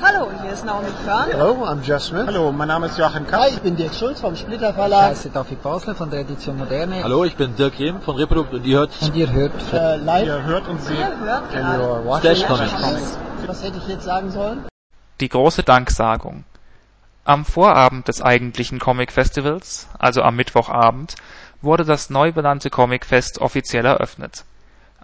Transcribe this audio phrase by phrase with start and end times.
[0.00, 1.26] Hallo, hier ist Naomi Körn.
[1.30, 2.26] Hello, I'm Jeff Smith.
[2.26, 3.40] Hallo, mein Name ist Joachim Kapp.
[3.42, 5.10] Hi, ich bin Dirk Schulz vom Splitter Ich Verlag.
[5.10, 7.02] heiße David Basler von der Edition Moderne.
[7.02, 10.26] Hallo, ich bin Dirk Rehm von Reprodukt und ihr hört Und ihr hört Äh, live.
[10.26, 13.18] Ihr hört und seht Ihr hört gerade Comics.
[13.46, 14.64] Was hätte ich jetzt sagen sollen?
[15.20, 16.44] Die große Danksagung.
[17.24, 21.14] Am Vorabend des eigentlichen Comic Festivals, also am Mittwochabend,
[21.60, 24.44] wurde das neu benannte Comic Fest offiziell eröffnet.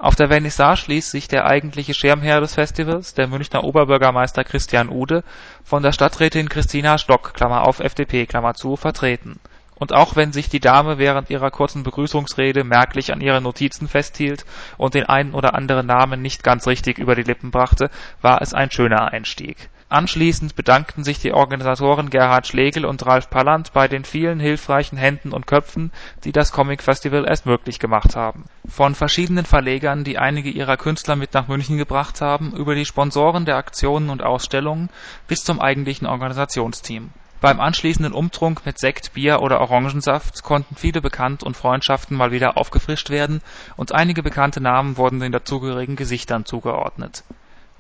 [0.01, 5.25] Auf der Vernissage ließ sich der eigentliche Schirmherr des Festivals, der Münchner Oberbürgermeister Christian Ude,
[5.65, 9.41] von der Stadträtin Christina Stock Klammer auf (FDP) Klammer zu, vertreten.
[9.75, 14.45] Und auch wenn sich die Dame während ihrer kurzen Begrüßungsrede merklich an ihren Notizen festhielt
[14.77, 17.91] und den einen oder anderen Namen nicht ganz richtig über die Lippen brachte,
[18.23, 19.69] war es ein schöner Einstieg.
[19.91, 25.33] Anschließend bedankten sich die Organisatoren Gerhard Schlegel und Ralf Palland bei den vielen hilfreichen Händen
[25.33, 25.92] und Köpfen,
[26.24, 28.45] die das Comic Festival erst möglich gemacht haben.
[28.69, 33.47] Von verschiedenen Verlegern, die einige ihrer Künstler mit nach München gebracht haben, über die Sponsoren
[33.47, 34.91] der Aktionen und Ausstellungen
[35.27, 37.09] bis zum eigentlichen Organisationsteam.
[37.41, 42.59] Beim anschließenden Umtrunk mit Sekt, Bier oder Orangensaft konnten viele Bekannt und Freundschaften mal wieder
[42.59, 43.41] aufgefrischt werden
[43.78, 47.25] und einige bekannte Namen wurden den dazugehörigen Gesichtern zugeordnet.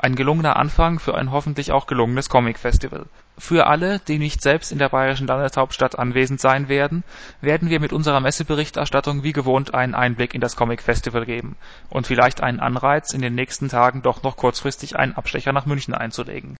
[0.00, 3.06] Ein gelungener Anfang für ein hoffentlich auch gelungenes Comic-Festival.
[3.36, 7.02] Für alle, die nicht selbst in der bayerischen Landeshauptstadt anwesend sein werden,
[7.40, 11.56] werden wir mit unserer Messeberichterstattung wie gewohnt einen Einblick in das Comic-Festival geben
[11.90, 15.94] und vielleicht einen Anreiz, in den nächsten Tagen doch noch kurzfristig einen Abstecher nach München
[15.94, 16.56] einzulegen